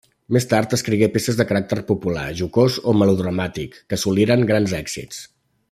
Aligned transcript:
Més 0.35 0.45
tard 0.53 0.71
escrigué 0.77 1.09
peces 1.17 1.37
de 1.41 1.45
caràcter 1.51 1.77
popular, 1.91 2.25
jocós 2.39 2.79
o 2.93 2.95
melodramàtic, 3.03 3.79
que 3.91 4.01
assoliren 4.01 4.49
grans 4.53 4.75
èxits. 4.83 5.23